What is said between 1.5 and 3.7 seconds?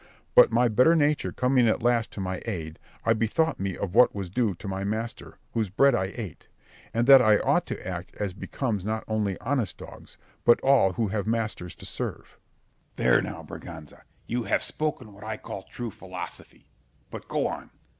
at last to my aid, I bethought